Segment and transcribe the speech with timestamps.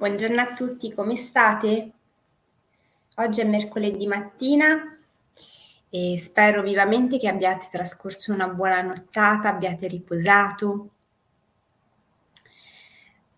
[0.00, 1.90] Buongiorno a tutti, come state?
[3.16, 4.98] Oggi è mercoledì mattina
[5.90, 10.88] e spero vivamente che abbiate trascorso una buona nottata, abbiate riposato,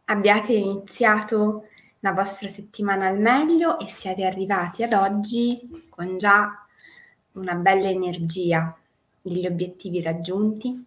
[0.05, 1.67] abbiate iniziato
[1.99, 6.65] la vostra settimana al meglio e siate arrivati ad oggi con già
[7.33, 8.73] una bella energia
[9.21, 10.87] degli obiettivi raggiunti.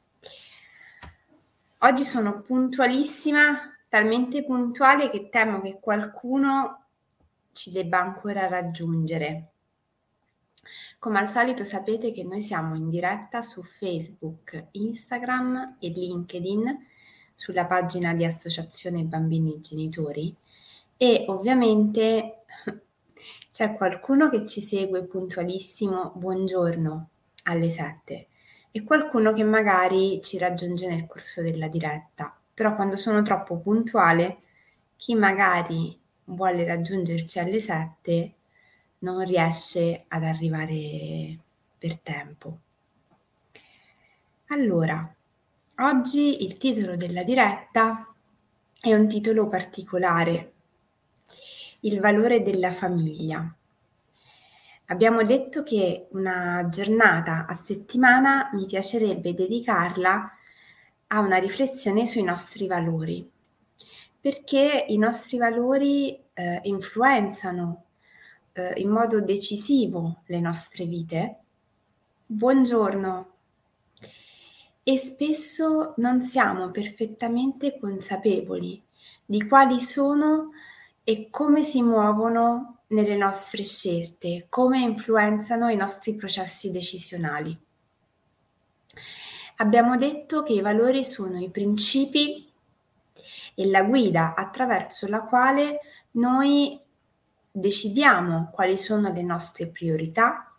[1.79, 6.85] Oggi sono puntualissima talmente puntuale che temo che qualcuno
[7.51, 9.51] ci debba ancora raggiungere.
[10.99, 16.85] Come al solito sapete che noi siamo in diretta su Facebook, Instagram e LinkedIn
[17.35, 20.35] sulla pagina di Associazione Bambini e Genitori
[20.97, 22.45] e ovviamente
[23.51, 27.09] c'è qualcuno che ci segue puntualissimo, buongiorno
[27.43, 28.27] alle 7
[28.71, 34.37] e qualcuno che magari ci raggiunge nel corso della diretta però quando sono troppo puntuale,
[34.95, 38.33] chi magari vuole raggiungerci alle 7
[38.99, 41.37] non riesce ad arrivare
[41.77, 42.59] per tempo.
[44.47, 45.13] Allora,
[45.79, 48.07] oggi il titolo della diretta
[48.79, 50.53] è un titolo particolare,
[51.81, 53.53] il valore della famiglia.
[54.85, 60.31] Abbiamo detto che una giornata a settimana mi piacerebbe dedicarla
[61.07, 63.29] a una riflessione sui nostri valori,
[64.19, 67.83] perché i nostri valori eh, influenzano
[68.53, 71.39] eh, in modo decisivo le nostre vite.
[72.25, 73.33] Buongiorno.
[74.83, 78.81] E spesso non siamo perfettamente consapevoli
[79.25, 80.51] di quali sono
[81.03, 87.64] e come si muovono nelle nostre scelte, come influenzano i nostri processi decisionali.
[89.57, 92.51] Abbiamo detto che i valori sono i principi
[93.53, 95.79] e la guida attraverso la quale
[96.11, 96.79] noi
[97.49, 100.53] decidiamo quali sono le nostre priorità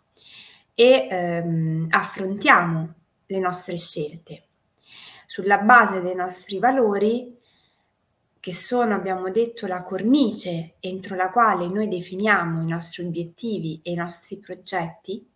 [0.73, 2.93] e ehm, affrontiamo
[3.27, 4.45] le nostre scelte.
[5.27, 7.37] Sulla base dei nostri valori,
[8.39, 13.91] che sono, abbiamo detto, la cornice entro la quale noi definiamo i nostri obiettivi e
[13.91, 15.27] i nostri progetti,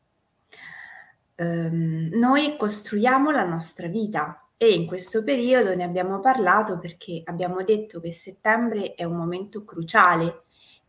[1.41, 7.63] ehm, noi costruiamo la nostra vita e in questo periodo ne abbiamo parlato perché abbiamo
[7.63, 10.43] detto che settembre è un momento cruciale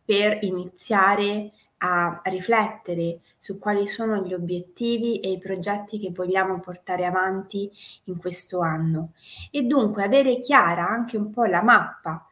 [0.05, 7.05] per iniziare a riflettere su quali sono gli obiettivi e i progetti che vogliamo portare
[7.05, 7.69] avanti
[8.05, 9.13] in questo anno
[9.51, 12.27] e dunque avere chiara anche un po' la mappa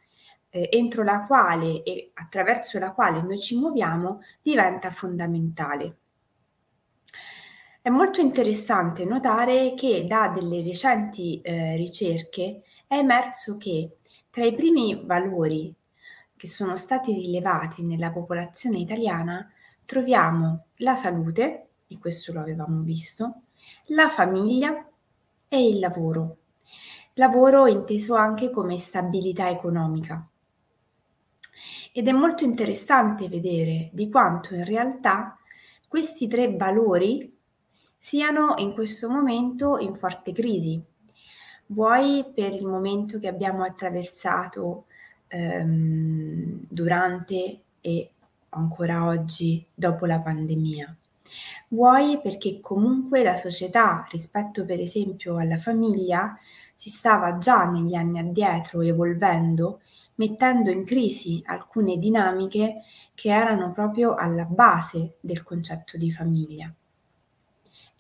[0.50, 6.01] eh, entro la quale e attraverso la quale noi ci muoviamo diventa fondamentale.
[7.84, 13.98] È molto interessante notare che da delle recenti eh, ricerche è emerso che
[14.30, 15.74] tra i primi valori
[16.38, 19.52] che sono stati rilevati nella popolazione italiana
[19.84, 23.42] troviamo la salute, e questo lo avevamo visto,
[23.88, 24.88] la famiglia
[25.48, 26.38] e il lavoro.
[27.14, 30.24] Lavoro inteso anche come stabilità economica.
[31.92, 35.36] Ed è molto interessante vedere di quanto in realtà
[35.88, 37.40] questi tre valori
[38.04, 40.84] siano in questo momento in forte crisi,
[41.68, 44.86] vuoi per il momento che abbiamo attraversato
[45.28, 48.12] ehm, durante e
[48.50, 50.96] ancora oggi dopo la pandemia,
[51.70, 56.36] vuoi perché comunque la società rispetto per esempio alla famiglia
[56.74, 59.82] si stava già negli anni addietro evolvendo,
[60.16, 62.82] mettendo in crisi alcune dinamiche
[63.14, 66.74] che erano proprio alla base del concetto di famiglia.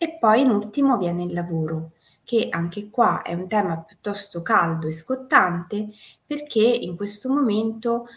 [0.04, 1.92] E poi in ultimo viene il lavoro,
[2.24, 5.90] che anche qua è un tema piuttosto caldo e scottante
[6.26, 8.08] perché in questo momento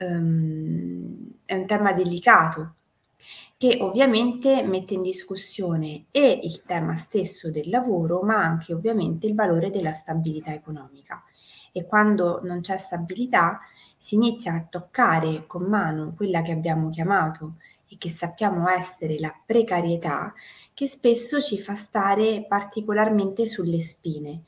[0.00, 2.74] um, è un tema delicato
[3.56, 9.34] che ovviamente mette in discussione e il tema stesso del lavoro, ma anche ovviamente il
[9.34, 11.24] valore della stabilità economica.
[11.72, 13.60] E quando non c'è stabilità
[13.96, 17.54] si inizia a toccare con mano quella che abbiamo chiamato
[17.90, 20.32] e che sappiamo essere la precarietà,
[20.72, 24.44] che spesso ci fa stare particolarmente sulle spine,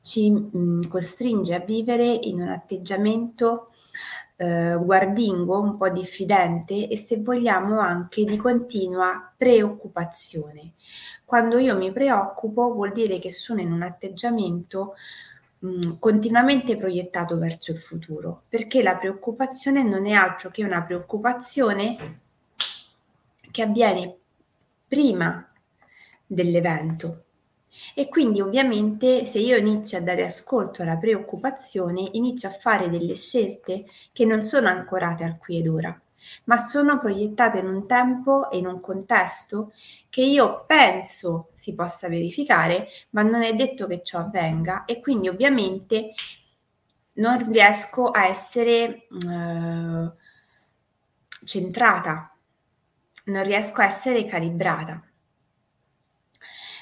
[0.00, 3.68] ci mh, mm, costringe a vivere in un atteggiamento
[4.36, 10.72] eh, guardingo, un po' diffidente e se vogliamo anche di continua preoccupazione.
[11.24, 14.94] Quando io mi preoccupo vuol dire che sono in un atteggiamento
[15.64, 22.24] mm, continuamente proiettato verso il futuro, perché la preoccupazione non è altro che una preoccupazione
[23.56, 24.18] che avviene
[24.86, 25.50] prima
[26.26, 27.24] dell'evento.
[27.94, 33.14] E quindi ovviamente se io inizio a dare ascolto alla preoccupazione, inizio a fare delle
[33.14, 35.98] scelte che non sono ancorate al qui ed ora,
[36.44, 39.72] ma sono proiettate in un tempo e in un contesto
[40.10, 45.28] che io penso si possa verificare, ma non è detto che ciò avvenga e quindi
[45.28, 46.12] ovviamente
[47.14, 50.12] non riesco a essere uh,
[51.42, 52.35] centrata,
[53.26, 55.02] non riesco a essere calibrata.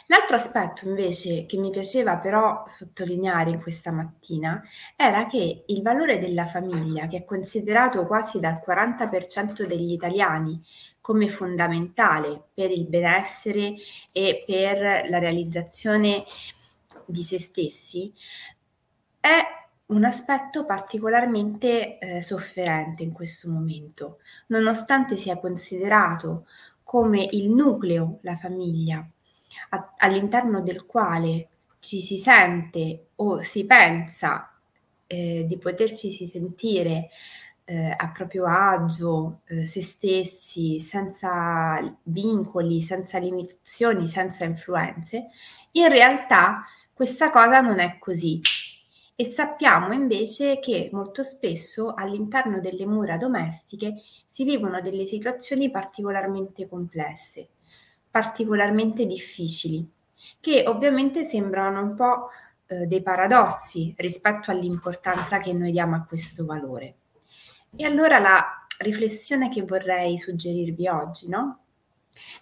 [0.08, 4.62] L'altro aspetto invece che mi piaceva però sottolineare in questa mattina
[4.96, 10.62] era che il valore della famiglia, che è considerato quasi dal 40% degli italiani
[11.00, 13.74] come fondamentale per il benessere
[14.12, 16.24] e per la realizzazione
[17.06, 18.12] di se stessi,
[19.20, 19.42] è
[19.94, 24.18] un aspetto particolarmente eh, sofferente in questo momento,
[24.48, 26.46] nonostante sia considerato
[26.82, 29.06] come il nucleo, la famiglia,
[29.70, 31.48] a, all'interno del quale
[31.78, 34.52] ci si sente o si pensa
[35.06, 37.10] eh, di poterci sentire
[37.64, 45.28] eh, a proprio agio, eh, se stessi, senza vincoli, senza limitazioni, senza influenze,
[45.72, 48.40] in realtà questa cosa non è così.
[49.16, 56.68] E sappiamo invece che molto spesso all'interno delle mura domestiche si vivono delle situazioni particolarmente
[56.68, 57.48] complesse
[58.14, 59.90] particolarmente difficili,
[60.38, 62.28] che ovviamente sembrano un po'
[62.66, 66.94] eh, dei paradossi rispetto all'importanza che noi diamo a questo valore.
[67.74, 71.64] E allora la riflessione che vorrei suggerirvi oggi, no?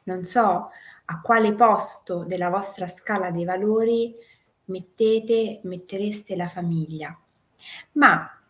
[0.03, 0.69] Non so
[1.07, 4.15] a quale posto della vostra scala dei valori
[4.67, 7.19] mettete, mettereste la famiglia,
[7.93, 8.41] ma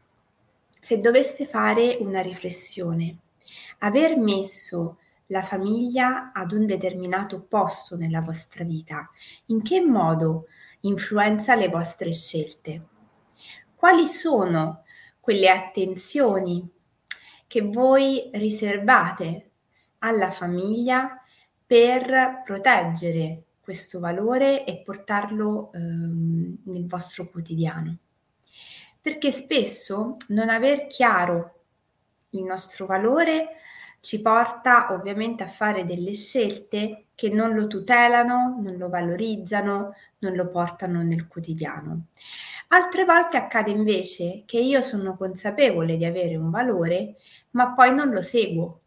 [0.80, 3.18] se doveste fare una riflessione,
[3.78, 9.10] aver messo la famiglia ad un determinato posto nella vostra vita?
[9.46, 10.46] In che modo
[10.80, 12.86] influenza le vostre scelte?
[13.74, 14.82] Quali sono
[15.20, 16.68] quelle attenzioni
[17.46, 19.50] che voi riservate
[19.98, 21.22] alla famiglia
[21.64, 27.96] per proteggere questo valore e portarlo ehm, nel vostro quotidiano?
[29.00, 31.60] Perché spesso non aver chiaro
[32.30, 33.56] il nostro valore
[34.00, 40.34] ci porta ovviamente a fare delle scelte che non lo tutelano, non lo valorizzano, non
[40.34, 42.08] lo portano nel quotidiano.
[42.68, 47.16] Altre volte accade invece che io sono consapevole di avere un valore,
[47.52, 48.81] ma poi non lo seguo.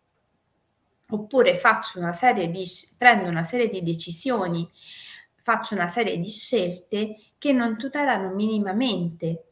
[1.09, 2.63] Oppure faccio una serie di,
[2.97, 4.69] prendo una serie di decisioni,
[5.41, 9.45] faccio una serie di scelte che non tutelano minimamente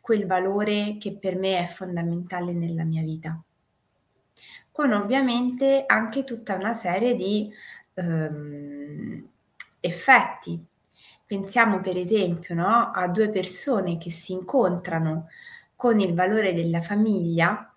[0.00, 3.42] quel valore che per me è fondamentale nella mia vita
[4.80, 7.52] con ovviamente anche tutta una serie di
[7.92, 9.28] ehm,
[9.80, 10.64] effetti.
[11.26, 15.28] Pensiamo per esempio no, a due persone che si incontrano
[15.76, 17.69] con il valore della famiglia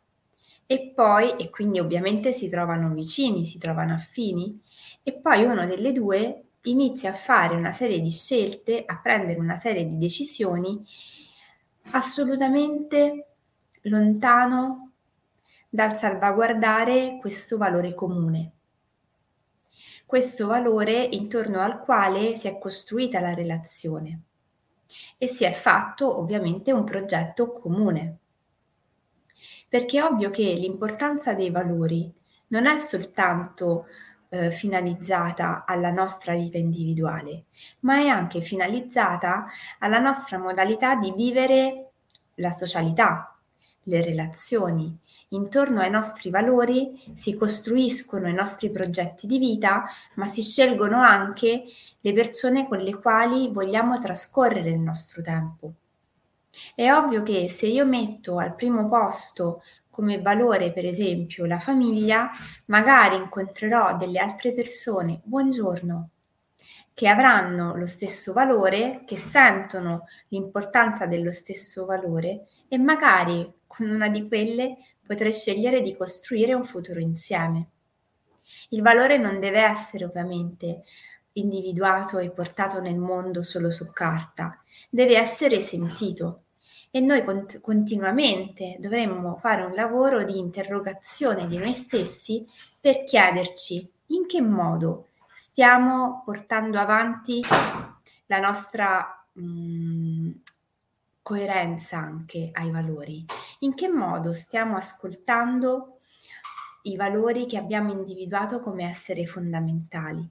[0.73, 4.59] e poi, e quindi ovviamente si trovano vicini, si trovano affini,
[5.03, 9.55] e poi uno delle due inizia a fare una serie di scelte, a prendere una
[9.55, 10.83] serie di decisioni
[11.91, 13.27] assolutamente
[13.83, 14.93] lontano
[15.69, 18.51] dal salvaguardare questo valore comune.
[20.07, 24.21] Questo valore intorno al quale si è costruita la relazione
[25.19, 28.17] e si è fatto ovviamente un progetto comune.
[29.73, 32.13] Perché è ovvio che l'importanza dei valori
[32.49, 33.87] non è soltanto
[34.29, 37.45] eh, finalizzata alla nostra vita individuale,
[37.79, 39.47] ma è anche finalizzata
[39.79, 41.89] alla nostra modalità di vivere
[42.35, 43.35] la socialità,
[43.85, 44.95] le relazioni,
[45.29, 49.85] Intorno ai nostri valori si costruiscono i nostri progetti di vita,
[50.17, 51.63] ma si scelgono anche
[51.99, 55.73] le persone con le quali vogliamo trascorrere il nostro tempo.
[56.75, 62.31] È ovvio che se io metto al primo posto come valore, per esempio, la famiglia,
[62.65, 66.09] magari incontrerò delle altre persone, buongiorno,
[66.93, 74.09] che avranno lo stesso valore, che sentono l'importanza dello stesso valore e magari con una
[74.09, 77.67] di quelle potrei scegliere di costruire un futuro insieme.
[78.69, 80.83] Il valore non deve essere ovviamente
[81.33, 86.42] individuato e portato nel mondo solo su carta, deve essere sentito
[86.95, 92.47] e noi cont- continuamente dovremmo fare un lavoro di interrogazione di noi stessi
[92.79, 97.41] per chiederci in che modo stiamo portando avanti
[98.27, 100.31] la nostra mh, mm,
[101.23, 103.25] coerenza anche ai valori.
[103.61, 105.97] In che modo stiamo ascoltando
[106.83, 110.29] i valori che abbiamo individuato come essere fondamentali?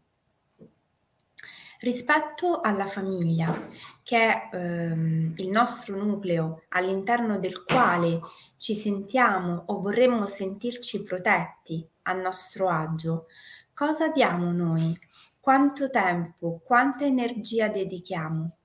[1.82, 3.68] Rispetto alla famiglia,
[4.04, 8.20] che è ehm, il nostro nucleo all'interno del quale
[8.56, 13.26] ci sentiamo o vorremmo sentirci protetti a nostro agio,
[13.74, 14.96] cosa diamo noi?
[15.40, 18.58] Quanto tempo, quanta energia dedichiamo?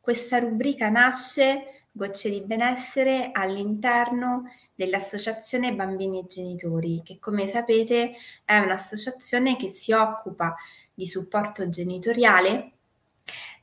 [0.00, 8.14] Questa rubrica nasce, Gocce di Benessere, all'interno dell'Associazione Bambini e Genitori, che come sapete
[8.44, 10.56] è un'associazione che si occupa
[10.94, 12.72] di supporto genitoriale,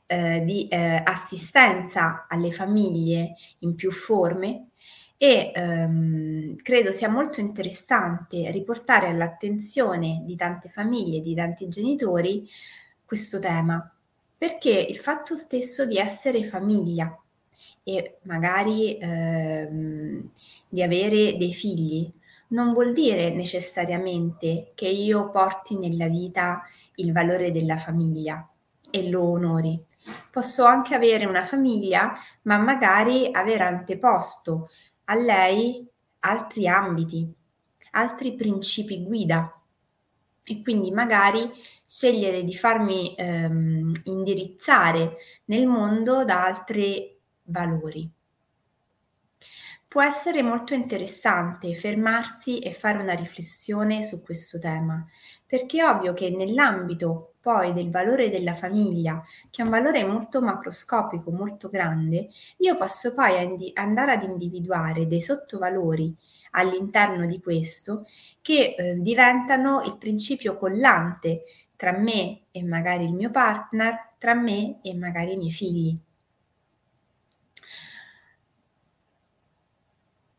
[0.06, 4.68] eh, di eh, assistenza alle famiglie in più forme
[5.16, 12.44] e ehm, credo sia molto interessante riportare all'attenzione di tante famiglie, di tanti genitori,
[13.04, 13.88] questo tema,
[14.36, 17.16] perché il fatto stesso di essere famiglia
[17.84, 20.28] e magari ehm,
[20.68, 22.10] di avere dei figli
[22.48, 26.62] non vuol dire necessariamente che io porti nella vita
[26.96, 28.48] il valore della famiglia
[28.90, 29.80] e lo onori.
[30.30, 34.68] Posso anche avere una famiglia, ma magari aver anteposto
[35.04, 35.86] a lei
[36.20, 37.32] altri ambiti,
[37.92, 39.56] altri principi guida
[40.44, 41.50] e quindi magari
[41.86, 48.10] scegliere di farmi ehm, indirizzare nel mondo da altri valori.
[49.86, 55.04] Può essere molto interessante fermarsi e fare una riflessione su questo tema,
[55.52, 60.40] perché è ovvio che nell'ambito poi del valore della famiglia, che è un valore molto
[60.40, 66.16] macroscopico, molto grande, io posso poi indi- andare ad individuare dei sottovalori
[66.52, 68.06] all'interno di questo
[68.40, 71.42] che eh, diventano il principio collante
[71.76, 75.98] tra me e magari il mio partner, tra me e magari i miei figli.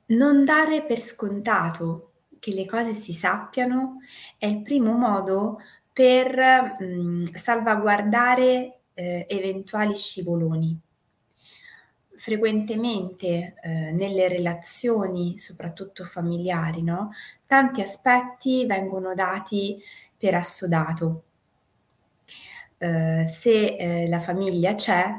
[0.07, 2.12] Non dare per scontato
[2.43, 3.99] che le cose si sappiano
[4.37, 5.61] è il primo modo
[5.93, 10.77] per mh, salvaguardare eh, eventuali scivoloni.
[12.17, 17.11] Frequentemente eh, nelle relazioni, soprattutto familiari, no?
[17.45, 19.81] tanti aspetti vengono dati
[20.17, 21.23] per assodato.
[22.77, 25.15] Eh, se eh, la famiglia c'è,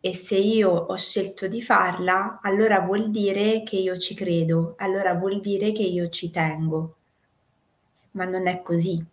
[0.00, 5.14] e se io ho scelto di farla, allora vuol dire che io ci credo, allora
[5.14, 6.96] vuol dire che io ci tengo.
[8.12, 9.04] Ma non è così.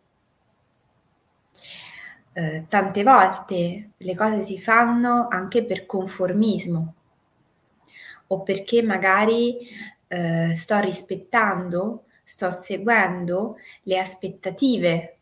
[2.33, 6.93] Eh, tante volte le cose si fanno anche per conformismo
[8.27, 9.57] o perché magari
[10.07, 15.17] eh, sto rispettando, sto seguendo le aspettative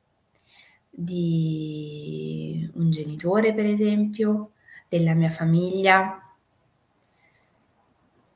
[0.90, 4.52] di un genitore, per esempio,
[4.88, 6.20] della mia famiglia,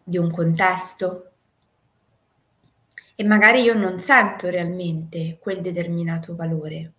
[0.04, 1.30] di un contesto
[3.16, 6.94] e magari io non sento realmente quel determinato valore.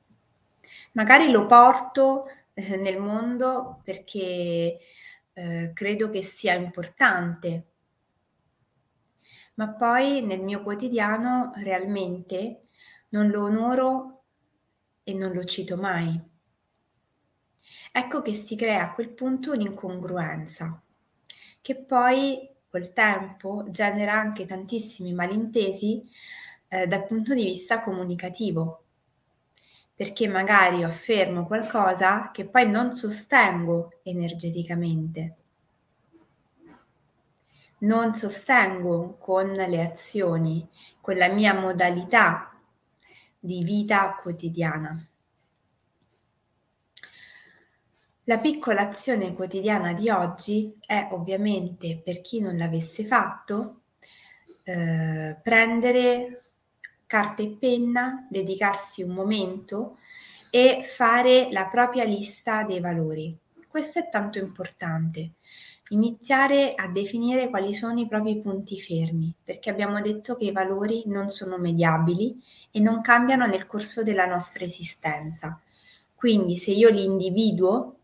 [0.92, 4.78] Magari lo porto eh, nel mondo perché
[5.32, 7.64] eh, credo che sia importante,
[9.54, 12.68] ma poi nel mio quotidiano realmente
[13.08, 14.24] non lo onoro
[15.02, 16.29] e non lo cito mai.
[17.92, 20.80] Ecco che si crea a quel punto un'incongruenza,
[21.60, 26.08] che poi col tempo genera anche tantissimi malintesi
[26.68, 28.84] eh, dal punto di vista comunicativo,
[29.92, 35.36] perché magari affermo qualcosa che poi non sostengo energeticamente,
[37.78, 40.68] non sostengo con le azioni,
[41.00, 42.56] con la mia modalità
[43.38, 45.09] di vita quotidiana.
[48.30, 53.80] La piccola azione quotidiana di oggi è ovviamente, per chi non l'avesse fatto,
[54.62, 56.42] eh, prendere
[57.06, 59.96] carta e penna, dedicarsi un momento
[60.48, 63.36] e fare la propria lista dei valori.
[63.66, 65.32] Questo è tanto importante.
[65.88, 71.02] Iniziare a definire quali sono i propri punti fermi, perché abbiamo detto che i valori
[71.06, 75.60] non sono mediabili e non cambiano nel corso della nostra esistenza.
[76.14, 77.96] Quindi se io li individuo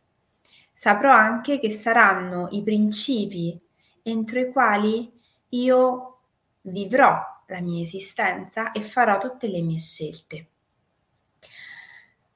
[0.77, 3.59] saprò anche che saranno i principi
[4.03, 5.11] entro i quali
[5.49, 6.19] io
[6.61, 10.49] vivrò la mia esistenza e farò tutte le mie scelte.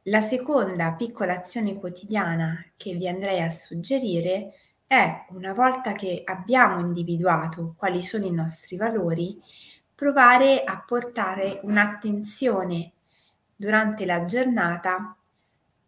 [0.04, 4.54] La seconda piccola azione quotidiana che vi andrei a suggerire
[4.86, 9.38] è, una volta che abbiamo individuato quali sono i nostri valori,
[9.94, 12.92] provare a portare un'attenzione
[13.54, 15.14] durante la giornata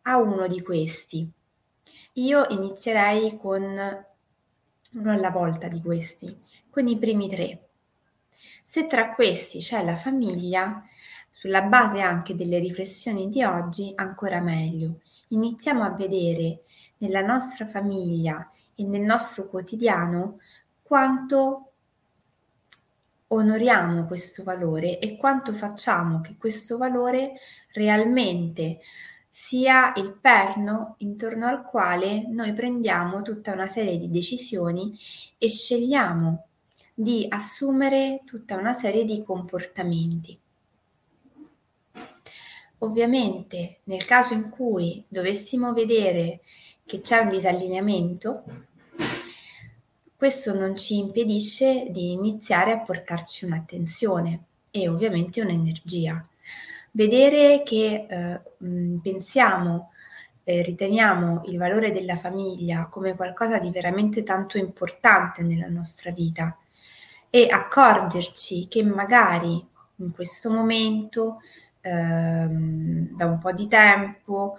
[0.02, 1.32] a uno di questi
[2.14, 6.37] io inizierei con uno alla volta di questi,
[6.69, 7.69] con i primi tre.
[8.62, 10.85] Se tra questi c'è la famiglia,
[11.31, 15.00] sulla base anche delle riflessioni di oggi, ancora meglio.
[15.28, 16.62] iniziamo a vedere
[16.99, 20.38] nella nostra famiglia e nel nostro quotidiano
[20.83, 21.73] quanto
[23.28, 27.33] onoriamo questo valore e quanto facciamo che questo valore
[27.73, 28.81] realmente
[29.35, 34.95] sia il perno intorno al quale noi prendiamo tutta una serie di decisioni
[35.39, 36.49] e scegliamo
[36.93, 40.39] di assumere tutta una serie di comportamenti.
[42.81, 46.41] Ovviamente nel caso in cui dovessimo vedere
[46.85, 48.45] che c'è un disallineamento,
[50.15, 56.27] questo non ci impedisce di iniziare a portarci un'attenzione e ovviamente un'energia.
[56.94, 58.40] Vedere che eh,
[59.02, 59.92] pensiamo,
[60.44, 66.54] eh, riteniamo il valore della famiglia come qualcosa di veramente tanto importante nella nostra vita
[67.30, 71.40] e accorgerci che magari in questo momento,
[71.80, 74.56] ehm, da un po' di tempo,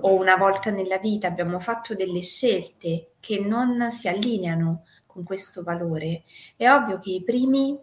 [0.00, 5.62] o una volta nella vita abbiamo fatto delle scelte che non si allineano con questo
[5.62, 6.22] valore,
[6.56, 7.78] è ovvio che i primi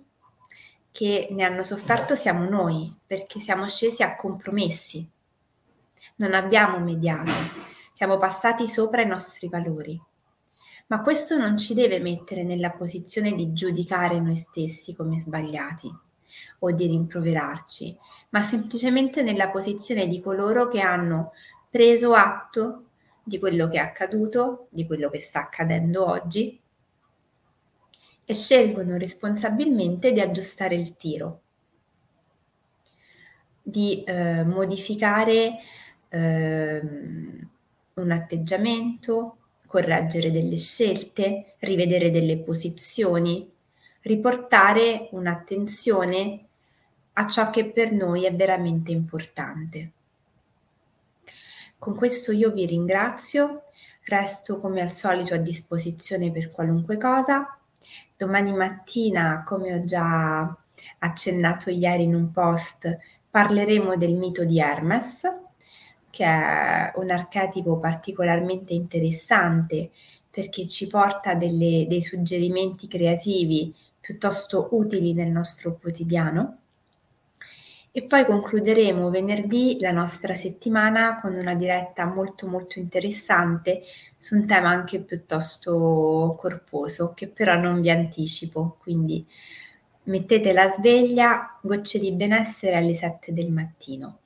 [0.97, 5.07] che ne hanno sofferto siamo noi, perché siamo scesi a compromessi,
[6.15, 7.31] non abbiamo mediato,
[7.93, 10.01] siamo passati sopra i nostri valori.
[10.87, 15.87] Ma questo non ci deve mettere nella posizione di giudicare noi stessi come sbagliati
[16.59, 17.95] o di rimproverarci,
[18.29, 21.31] ma semplicemente nella posizione di coloro che hanno
[21.69, 22.85] preso atto
[23.21, 26.59] di quello che è accaduto, di quello che sta accadendo oggi
[28.29, 31.41] e scelgono responsabilmente di aggiustare il tiro,
[33.63, 35.59] di eh, modificare
[36.09, 36.81] eh,
[37.93, 43.49] un atteggiamento, correggere delle scelte, rivedere delle posizioni,
[44.01, 46.45] riportare un'attenzione
[47.13, 49.91] a ciò che per noi è veramente importante.
[51.79, 53.63] Con questo io vi ringrazio,
[54.03, 57.56] resto come al solito a disposizione per qualunque cosa.
[58.17, 60.57] Domani mattina, come ho già
[60.99, 62.97] accennato ieri in un post,
[63.29, 65.21] parleremo del mito di Hermes,
[66.09, 69.91] che è un archetipo particolarmente interessante
[70.31, 76.57] perché ci porta delle, dei suggerimenti creativi piuttosto utili nel nostro quotidiano.
[77.97, 83.81] E poi concluderemo venerdì la nostra settimana con una diretta molto molto interessante
[84.19, 89.25] su un tema anche piuttosto corposo che però non vi anticipo, quindi
[90.03, 94.19] mettete la sveglia, gocce di benessere alle 7 del mattino.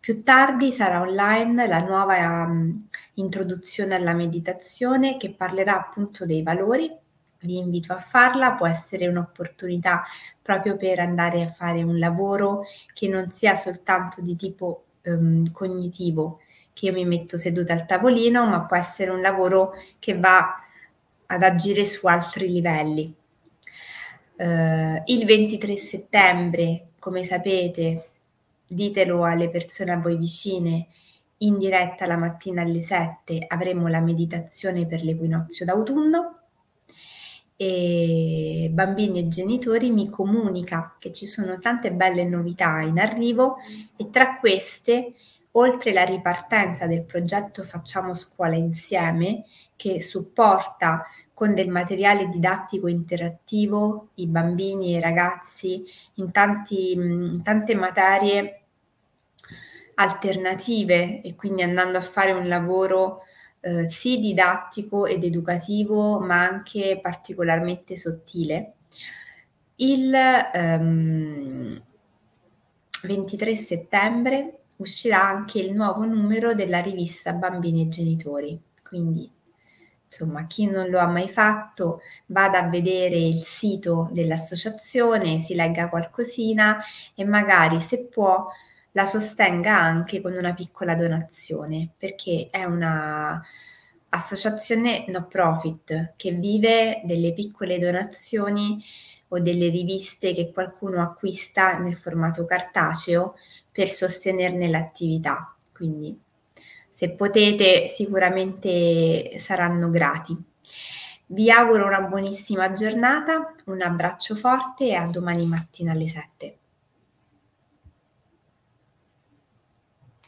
[0.00, 6.90] Più tardi sarà online la nuova um, introduzione alla meditazione che parlerà appunto dei valori
[7.40, 10.04] vi invito a farla, può essere un'opportunità
[10.42, 16.40] proprio per andare a fare un lavoro che non sia soltanto di tipo um, cognitivo,
[16.72, 20.64] che io mi metto seduta al tavolino, ma può essere un lavoro che va
[21.26, 23.14] ad agire su altri livelli.
[24.36, 28.08] Uh, il 23 settembre, come sapete,
[28.66, 30.86] ditelo alle persone a voi vicine,
[31.38, 36.37] in diretta la mattina alle 7 avremo la meditazione per l'equinozio d'autunno
[37.60, 43.56] e bambini e genitori mi comunica che ci sono tante belle novità in arrivo
[43.96, 45.14] e tra queste,
[45.52, 49.44] oltre la ripartenza del progetto Facciamo scuola insieme,
[49.74, 57.42] che supporta con del materiale didattico interattivo i bambini e i ragazzi in, tanti, in
[57.42, 58.62] tante materie
[59.94, 63.22] alternative e quindi andando a fare un lavoro
[63.60, 68.74] eh, sì didattico ed educativo, ma anche particolarmente sottile.
[69.76, 71.82] Il ehm,
[73.02, 79.30] 23 settembre uscirà anche il nuovo numero della rivista Bambini e Genitori, quindi
[80.10, 85.88] insomma chi non lo ha mai fatto vada a vedere il sito dell'associazione, si legga
[85.88, 86.78] qualcosina
[87.14, 88.46] e magari se può
[88.98, 93.40] la sostenga anche con una piccola donazione, perché è una
[94.08, 98.82] associazione no profit che vive delle piccole donazioni
[99.28, 103.36] o delle riviste che qualcuno acquista nel formato cartaceo
[103.70, 105.54] per sostenerne l'attività.
[105.72, 106.18] Quindi
[106.90, 110.36] se potete sicuramente saranno grati.
[111.26, 116.58] Vi auguro una buonissima giornata, un abbraccio forte e a domani mattina alle 7.